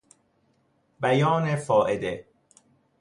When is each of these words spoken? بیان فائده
بیان 1.01 1.55
فائده 1.55 2.25